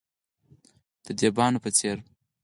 د 1.05 1.07
دیبانو 1.19 1.59
په 1.63 1.69
څیر، 1.77 1.97